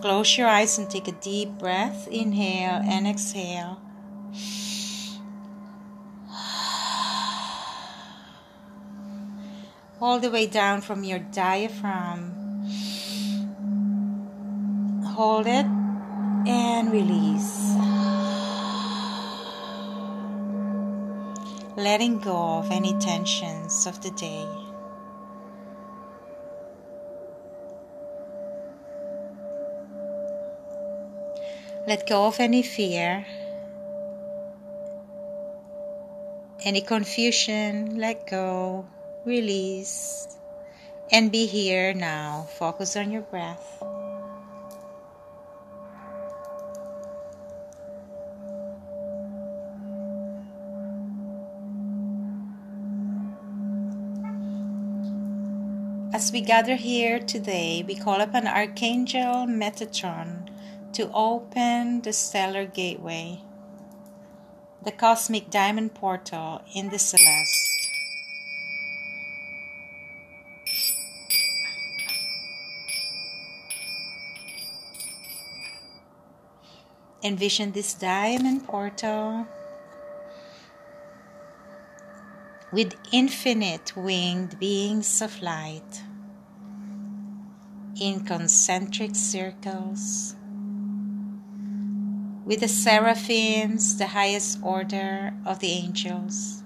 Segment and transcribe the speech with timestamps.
[0.00, 2.08] Close your eyes and take a deep breath.
[2.08, 3.80] Inhale and exhale.
[10.00, 12.32] All the way down from your diaphragm.
[15.14, 15.66] Hold it
[16.46, 17.74] and release.
[21.76, 24.63] Letting go of any tensions of the day.
[31.86, 33.26] Let go of any fear,
[36.64, 38.86] any confusion, let go,
[39.26, 40.26] release,
[41.12, 42.48] and be here now.
[42.56, 43.82] Focus on your breath.
[56.14, 60.43] As we gather here today, we call upon Archangel Metatron
[60.94, 63.40] to open the stellar gateway,
[64.84, 67.90] the cosmic diamond portal in the celeste.
[77.24, 79.46] Envision this diamond portal
[82.70, 86.02] with infinite winged beings of light
[88.00, 90.36] in concentric circles
[92.44, 96.62] with the seraphims, the highest order of the angels,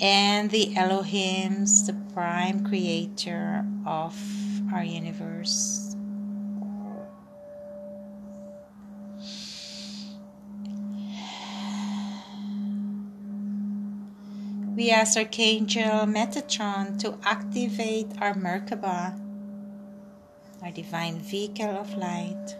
[0.00, 4.16] and the Elohims, the prime creator of
[4.72, 5.96] our universe.
[14.76, 19.18] We ask Archangel Metatron to activate our Merkaba,
[20.62, 22.54] our divine vehicle of light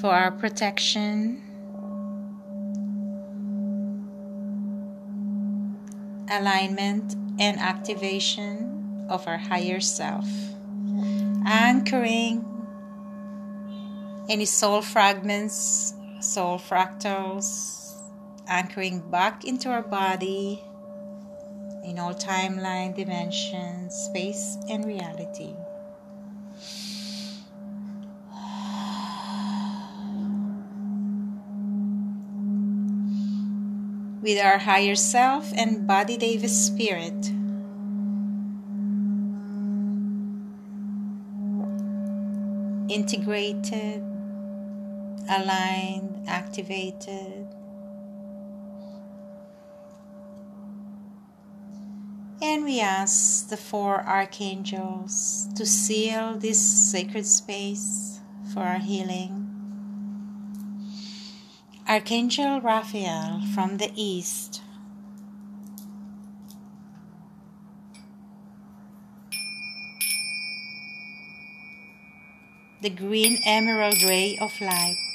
[0.00, 1.42] for our protection,
[6.30, 10.28] alignment, and activation of our higher self,
[11.46, 12.44] anchoring
[14.28, 17.94] any soul fragments, soul fractals,
[18.48, 20.62] anchoring back into our body
[21.84, 25.54] in all timeline, dimensions, space, and reality.
[34.26, 37.30] With our higher self and body Davis spirit.
[42.90, 44.02] Integrated,
[45.30, 47.46] aligned, activated.
[52.42, 56.58] And we ask the four archangels to seal this
[56.90, 58.18] sacred space
[58.52, 59.45] for our healing.
[61.88, 64.60] Archangel Raphael from the east.
[72.82, 75.05] The green emerald ray of light.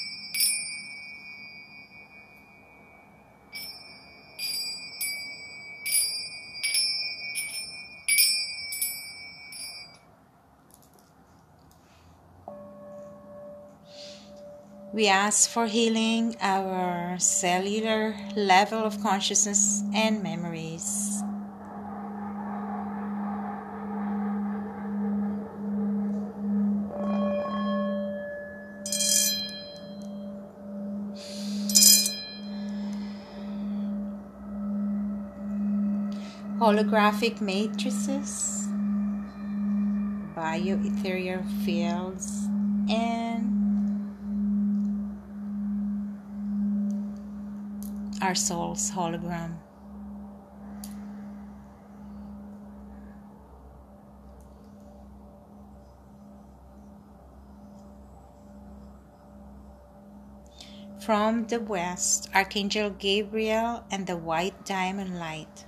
[15.02, 21.24] We ask for healing our cellular level of consciousness and memories.
[36.60, 38.68] Holographic matrices,
[40.38, 42.46] bioethereal fields,
[42.88, 43.61] and
[48.22, 49.58] our soul's hologram.
[61.02, 65.66] From the west, Archangel Gabriel and the white diamond light.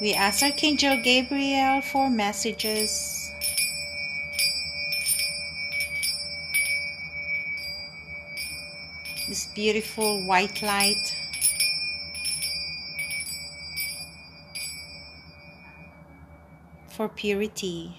[0.00, 3.30] We ask Archangel Gabriel for messages.
[9.28, 11.14] This beautiful white light.
[16.88, 17.96] For purity,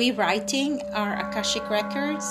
[0.00, 2.24] rewriting our Akashic records,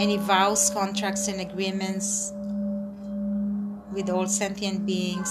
[0.00, 2.32] any vows, contracts, and agreements
[3.92, 5.28] with all sentient beings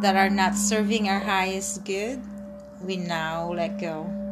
[0.00, 2.22] that are not serving our highest good,
[2.80, 4.23] we now let go.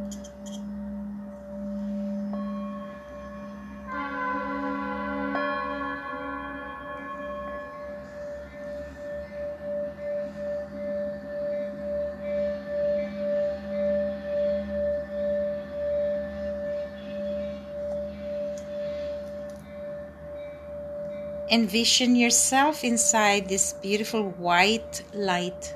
[21.53, 25.75] Envision yourself inside this beautiful white light,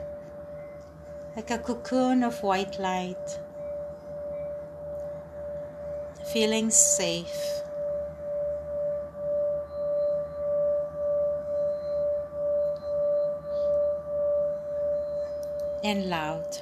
[1.37, 3.39] like a cocoon of white light,
[6.33, 7.43] feeling safe.
[15.85, 16.59] And loud.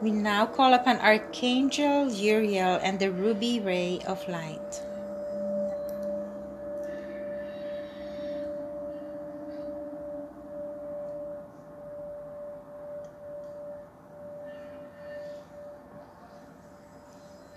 [0.00, 4.82] We now call upon Archangel Uriel and the ruby ray of light.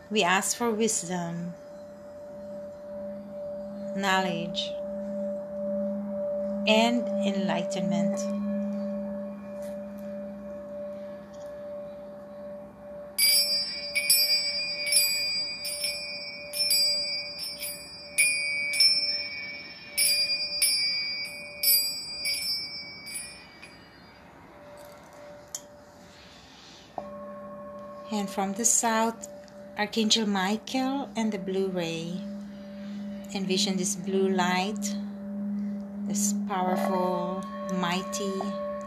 [0.09, 1.53] We ask for wisdom,
[3.95, 4.73] knowledge,
[6.67, 8.40] and enlightenment.
[28.11, 29.29] And from the south,
[29.77, 32.19] Archangel Michael and the blue ray.
[33.33, 34.95] Envision this blue light,
[36.07, 37.41] this powerful,
[37.75, 38.33] mighty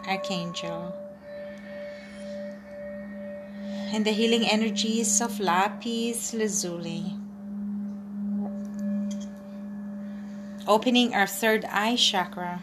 [0.07, 0.95] archangel.
[3.95, 7.15] And the healing energies of Lapis Lazuli.
[10.67, 12.61] Opening our third eye chakra.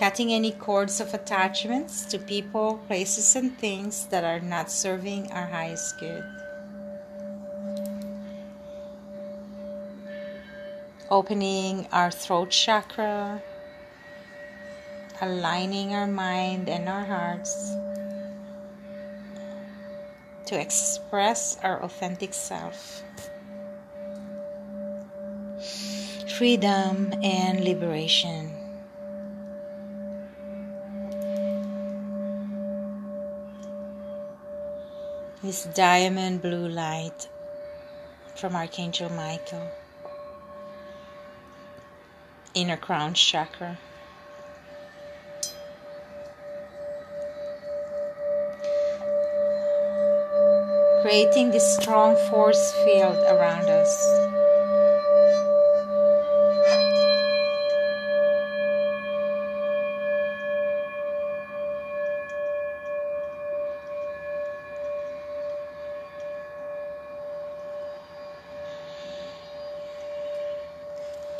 [0.00, 5.44] Cutting any cords of attachments to people, places, and things that are not serving our
[5.44, 6.24] highest good.
[11.10, 13.42] Opening our throat chakra,
[15.20, 17.74] aligning our mind and our hearts
[20.46, 23.02] to express our authentic self.
[26.38, 28.59] Freedom and liberation.
[35.42, 37.26] This diamond blue light
[38.36, 39.70] from Archangel Michael,
[42.52, 43.78] inner crown chakra.
[51.00, 54.29] Creating this strong force field around us.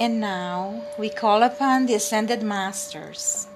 [0.00, 3.46] And now we call upon the ascended masters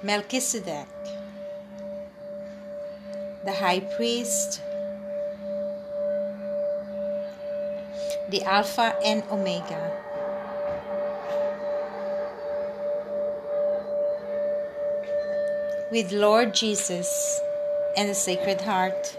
[0.00, 0.86] Melchizedek,
[3.44, 4.60] the high priest,
[8.30, 9.90] the Alpha and Omega.
[15.90, 17.40] With Lord Jesus
[17.96, 19.16] and the Sacred Heart.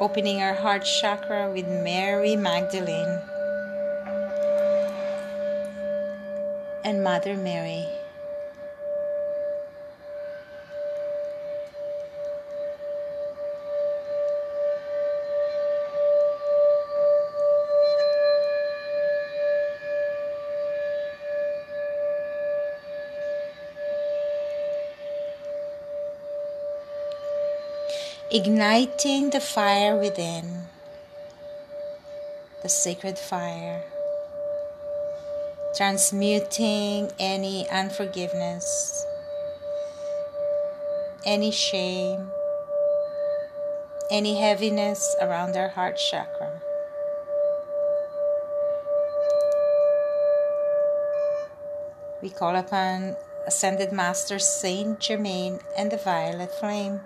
[0.00, 3.20] Opening our heart chakra with Mary Magdalene
[6.82, 7.99] and Mother Mary.
[28.32, 30.66] Igniting the fire within,
[32.62, 33.82] the sacred fire,
[35.74, 39.04] transmuting any unforgiveness,
[41.26, 42.30] any shame,
[44.12, 46.62] any heaviness around our heart chakra.
[52.22, 53.16] We call upon
[53.48, 57.00] Ascended Master Saint Germain and the Violet Flame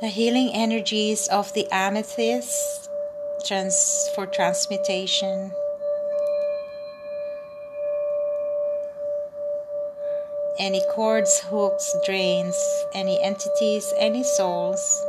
[0.00, 2.88] The healing energies of the amethyst
[3.44, 5.50] trans- for transmutation.
[10.56, 12.56] Any cords, hooks, drains,
[12.94, 15.04] any entities, any souls,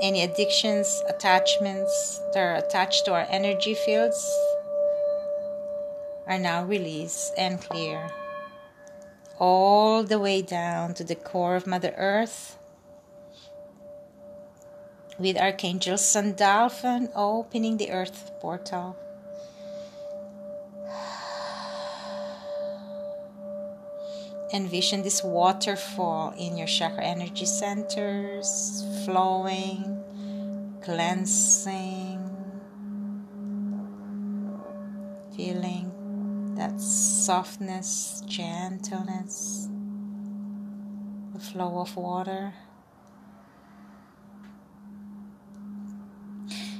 [0.00, 4.32] any addictions, attachments that are attached to our energy fields
[6.28, 8.12] are now released and clear.
[9.40, 12.55] All the way down to the core of Mother Earth
[15.18, 18.96] with Archangel Sandalphon opening the earth portal.
[24.52, 30.02] Envision this waterfall in your chakra energy centers, flowing,
[30.82, 32.20] cleansing,
[35.34, 39.68] feeling that softness, gentleness,
[41.32, 42.52] the flow of water.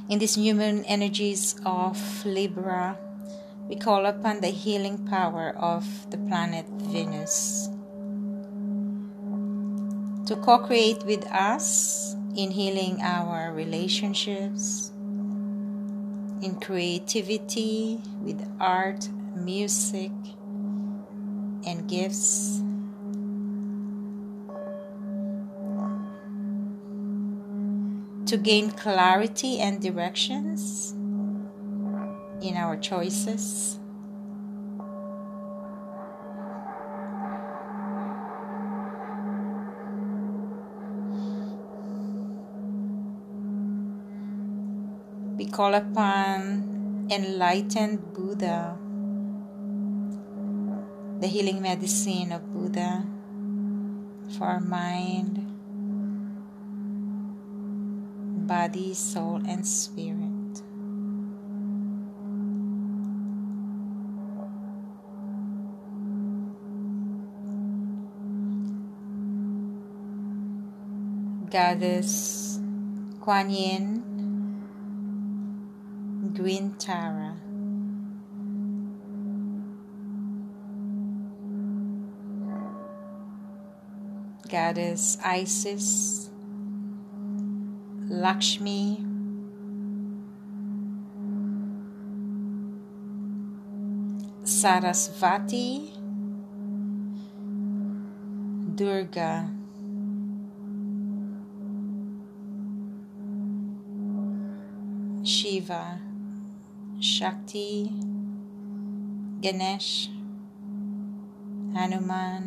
[0.08, 2.96] In these new moon energies of Libra,
[3.68, 7.68] we call upon the healing power of the planet Venus
[10.26, 14.92] to co create with us in healing our relationships,
[16.40, 20.12] in creativity with art, music,
[21.66, 22.62] and gifts
[28.26, 30.92] to gain clarity and directions
[32.42, 33.78] in our choices.
[45.38, 48.76] We call upon enlightened Buddha,
[51.20, 53.06] the healing medicine of Buddha
[54.36, 55.45] for our mind,
[58.46, 60.62] body, soul, and spirit.
[71.50, 72.60] Goddess
[73.20, 74.02] Kuan Yin,
[76.34, 77.34] Green Tara.
[84.48, 86.30] Goddess Isis,
[88.16, 89.04] Lakshmi,
[94.42, 95.90] Sarasvati,
[98.74, 99.50] Durga.
[105.22, 106.00] Shiva,
[107.00, 107.92] Shakti,
[109.40, 110.08] Ganesh,
[111.74, 112.44] Hanuman,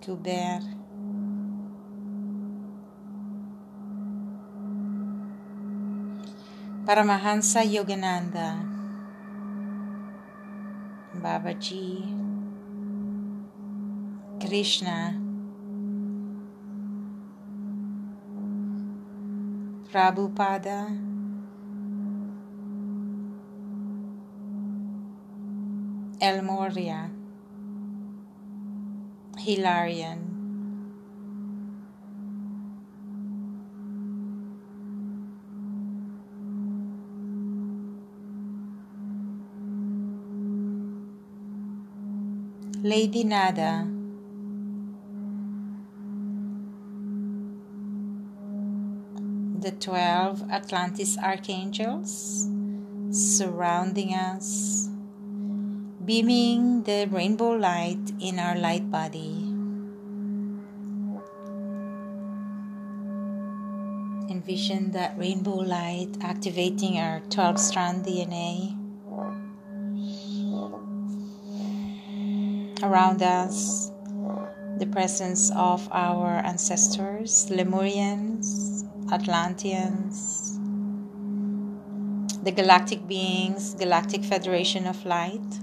[0.00, 0.81] Kuber,
[6.92, 8.52] Paramahansa Yogananda,
[11.22, 12.04] Babaji,
[14.38, 15.18] Krishna,
[19.90, 20.80] Prabhupada,
[26.20, 27.08] El Moria,
[29.38, 30.31] Hilarion,
[42.92, 43.88] Lady Nada,
[49.64, 52.50] the 12 Atlantis archangels
[53.10, 54.90] surrounding us,
[56.04, 59.40] beaming the rainbow light in our light body.
[64.28, 68.81] Envision that rainbow light activating our 12 strand DNA.
[72.82, 73.92] Around us,
[74.78, 80.58] the presence of our ancestors, Lemurians, Atlanteans,
[82.42, 85.60] the galactic beings, Galactic Federation of Light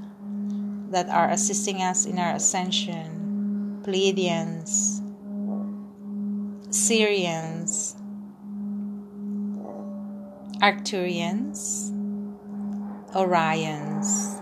[0.91, 5.01] that are assisting us in our ascension, Pleiadians,
[6.69, 7.95] Sirians,
[10.61, 11.91] Arcturians,
[13.13, 14.39] Orions,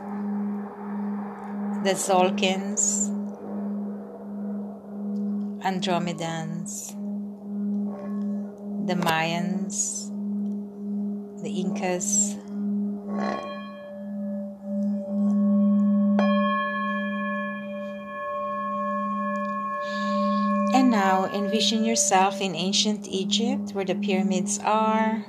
[1.87, 3.07] the Zolkins,
[5.63, 6.89] Andromedans,
[8.85, 10.11] the Mayans,
[11.41, 12.33] the Incas,
[20.73, 25.23] and now Envision yourself in ancient Egypt where the pyramids are,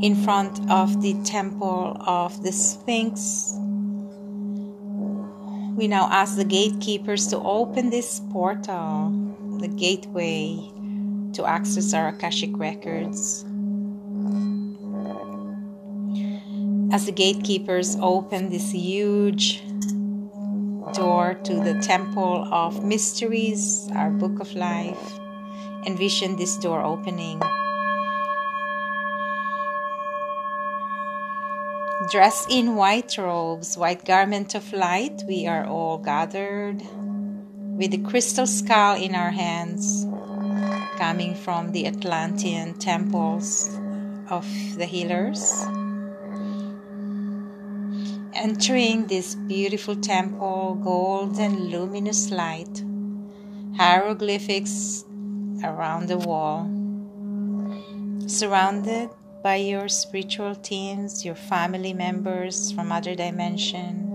[0.00, 3.58] in front of the temple of the Sphinx.
[5.74, 9.10] We now ask the gatekeepers to open this portal,
[9.58, 10.70] the gateway
[11.32, 13.44] to access our Akashic records.
[16.92, 19.62] As the gatekeepers open this huge
[20.92, 25.18] door to the Temple of Mysteries, our Book of Life,
[25.86, 27.40] envision this door opening.
[32.10, 36.82] Dressed in white robes, white garment of light, we are all gathered
[37.76, 40.06] with the crystal skull in our hands,
[40.98, 43.68] coming from the Atlantean temples
[44.28, 45.64] of the healers.
[48.34, 52.82] Entering this beautiful temple, golden luminous light,
[53.76, 55.04] hieroglyphics
[55.62, 56.66] around the wall,
[58.26, 59.10] surrounded
[59.42, 64.08] by your spiritual teams, your family members from other dimension.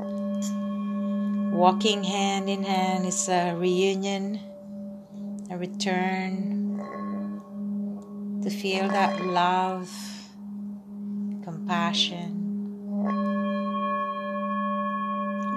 [1.52, 4.40] Walking hand in hand is a reunion,
[5.52, 6.80] a return
[8.42, 9.92] to feel that love,
[11.44, 12.46] compassion,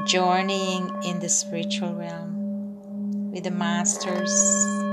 [0.05, 4.90] journeying in the spiritual realm with the masters.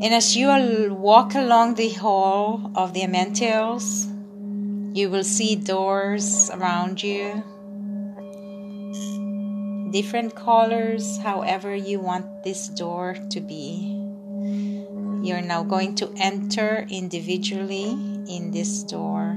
[0.00, 0.48] And as you
[0.94, 4.06] walk along the hall of the Amentials,
[4.96, 7.42] you will see doors around you,
[9.90, 13.94] different colors, however you want this door to be.
[15.22, 17.90] You're now going to enter individually
[18.28, 19.36] in this door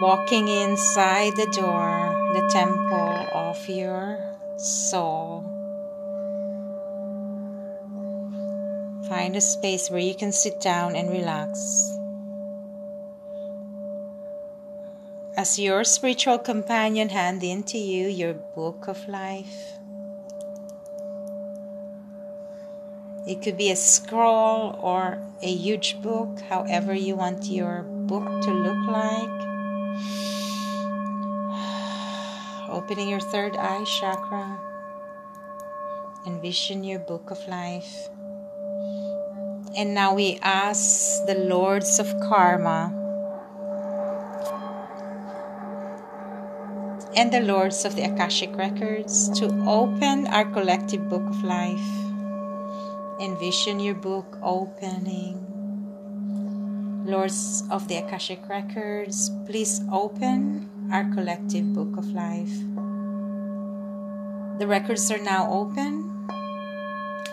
[0.00, 4.18] walking inside the door, the temple of your
[4.58, 5.55] soul.
[9.08, 11.96] Find a space where you can sit down and relax.
[15.36, 19.78] As your spiritual companion hand into you your book of life.
[23.28, 28.50] It could be a scroll or a huge book, however, you want your book to
[28.50, 29.36] look like.
[32.68, 34.58] Opening your third eye chakra.
[36.26, 38.08] Envision your book of life.
[39.76, 42.88] And now we ask the lords of karma
[47.14, 51.88] and the lords of the Akashic records to open our collective book of life.
[53.20, 55.44] Envision your book opening.
[57.04, 62.56] Lords of the Akashic records, please open our collective book of life.
[64.58, 66.28] The records are now open.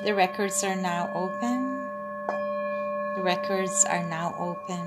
[0.04, 1.73] The records are now open.
[3.24, 4.86] Records are now open.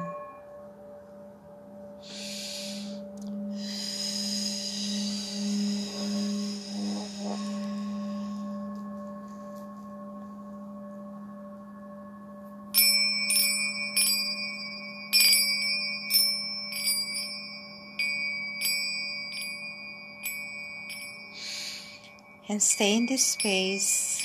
[22.49, 24.25] and stay in this space.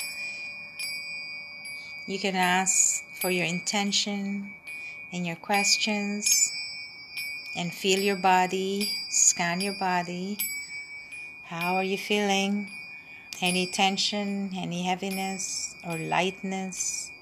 [2.06, 4.52] You can ask for your intention
[5.12, 6.52] and your questions
[7.56, 10.36] and feel your body, scan your body.
[11.44, 12.68] How are you feeling?
[13.40, 17.12] Any tension, any heaviness or lightness,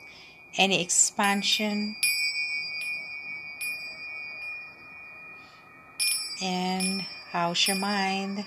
[0.56, 1.94] any expansion?
[6.42, 8.46] And how's your mind?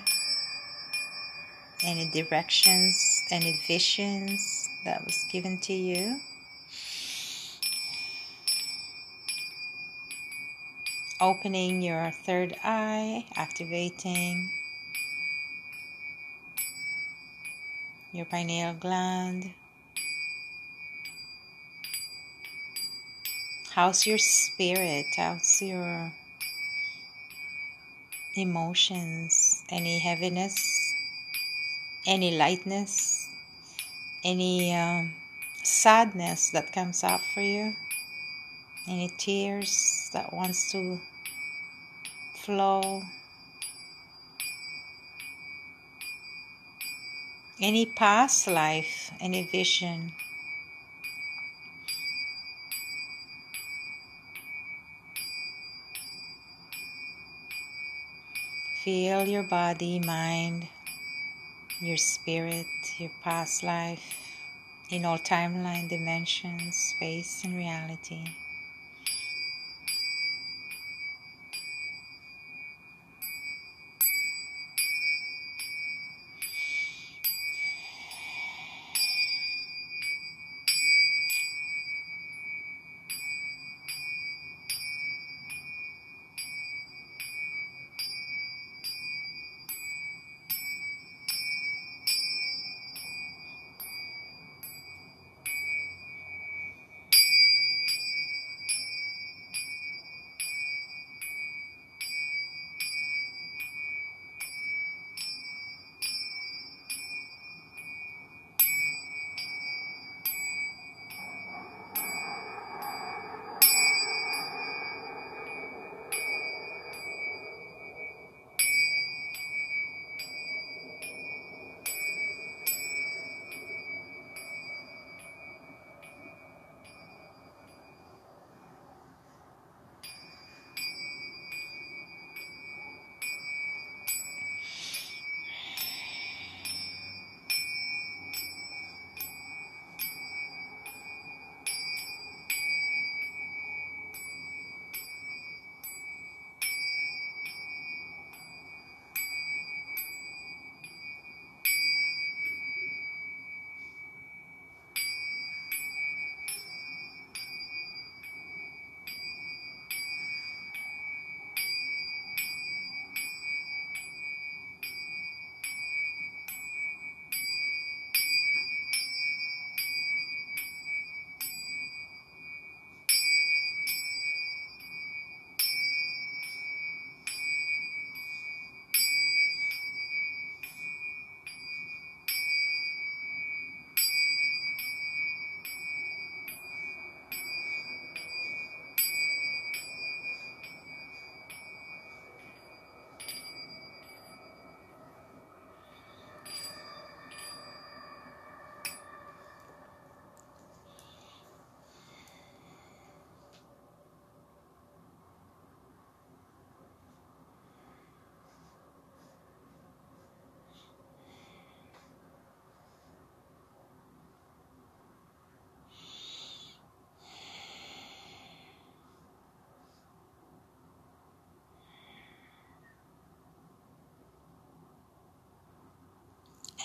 [1.84, 6.18] any directions, any visions that was given to you.
[11.20, 14.50] Opening your third eye, activating
[18.12, 19.52] your pineal gland.
[23.72, 25.06] How's your spirit?
[25.16, 26.12] How's your
[28.36, 29.64] emotions?
[29.70, 30.84] Any heaviness?
[32.06, 33.28] any lightness,
[34.24, 35.14] any um,
[35.62, 37.72] sadness that comes up for you,
[38.86, 41.00] any tears that wants to
[42.34, 43.02] flow,
[47.60, 50.12] any past life, any vision.
[58.84, 60.68] Feel your body, mind,
[61.80, 62.66] your spirit,
[62.98, 64.36] your past life,
[64.90, 68.24] in all timeline, dimensions, space, and reality.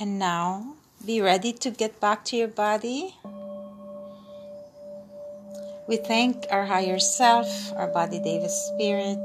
[0.01, 3.15] And now be ready to get back to your body.
[5.89, 9.19] We thank our higher self, our body Davis spirit,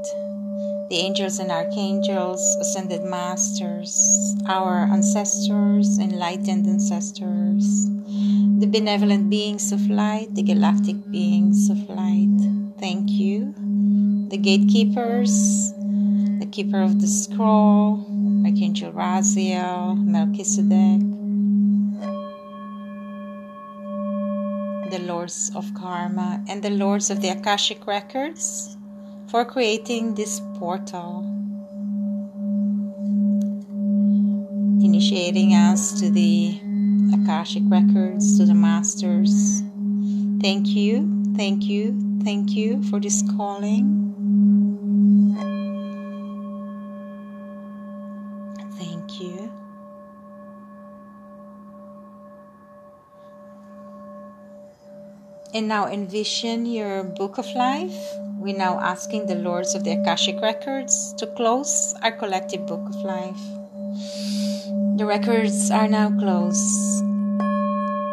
[0.89, 7.85] the angels and archangels, ascended masters, our ancestors, enlightened ancestors,
[8.59, 12.35] the benevolent beings of light, the galactic beings of light.
[12.81, 13.55] Thank you.
[14.29, 18.04] The gatekeepers, the keeper of the scroll,
[18.45, 21.01] Archangel Raziel, Melchizedek,
[24.91, 28.77] the Lords of Karma, and the Lords of the Akashic Records
[29.31, 31.23] for creating this portal,
[34.79, 36.59] initiating us to the
[37.15, 39.63] Akashic Records, to the Masters.
[40.39, 44.14] Thank you, thank you, thank you for this calling.
[55.55, 58.17] And now envision your book of life.
[58.37, 62.95] We're now asking the Lords of the Akashic Records to close our collective book of
[62.97, 63.39] life.
[64.97, 67.01] The records are now closed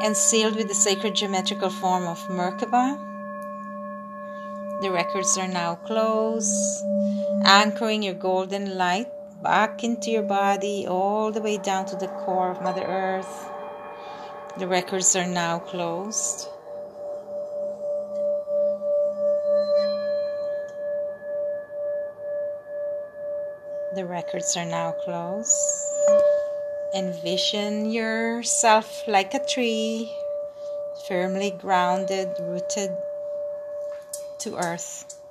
[0.07, 2.97] and sealed with the sacred geometrical form of Merkaba.
[4.81, 6.85] The records are now closed,
[7.45, 9.09] anchoring your golden light
[9.43, 13.51] back into your body all the way down to the core of Mother Earth.
[14.59, 16.47] The records are now closed.
[23.95, 25.55] The records are now closed.
[26.95, 30.11] Envision yourself like a tree,
[31.07, 32.97] firmly grounded, rooted
[34.39, 35.22] to earth.